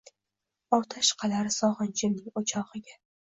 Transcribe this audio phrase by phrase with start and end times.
[0.77, 2.99] Otash qalar sogʼinchimning oʼchogʼiga